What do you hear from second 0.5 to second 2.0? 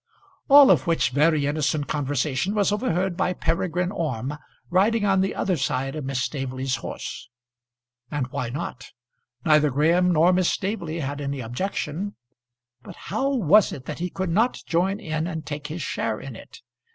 of which very innocent